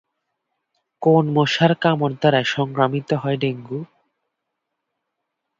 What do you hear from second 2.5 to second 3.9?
সংক্রামিত হয় ডেঙ্গু?